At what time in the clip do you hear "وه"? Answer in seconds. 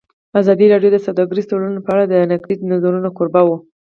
3.47-3.57